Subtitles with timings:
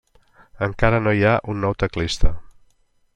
[0.67, 2.33] Encara no hi ha un nou teclista.